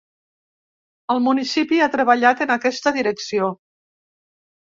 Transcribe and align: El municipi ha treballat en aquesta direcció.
El 1.15 1.19
municipi 1.25 1.83
ha 1.85 1.89
treballat 1.97 2.41
en 2.45 2.53
aquesta 2.55 2.93
direcció. 2.97 3.51